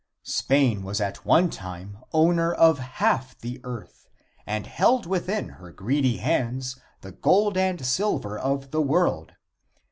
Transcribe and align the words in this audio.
Spain 0.23 0.81
was 0.81 0.99
at 0.99 1.25
one 1.27 1.47
time 1.47 1.99
owner 2.11 2.51
of 2.51 2.79
half 2.79 3.37
the 3.37 3.61
earth, 3.63 4.07
and 4.47 4.65
held 4.65 5.05
within 5.05 5.47
her 5.49 5.71
greedy 5.71 6.17
hands 6.17 6.75
the 7.01 7.11
gold 7.11 7.55
and 7.55 7.85
silver 7.85 8.35
of 8.35 8.71
the 8.71 8.81
world. 8.81 9.33